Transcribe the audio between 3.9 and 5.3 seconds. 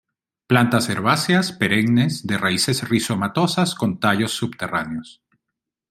tallos subterráneos.